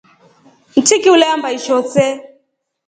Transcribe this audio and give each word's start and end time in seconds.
Nchiki 0.77 1.09
uleamba 1.15 1.47
isho 1.57 1.75
see. 1.93 2.11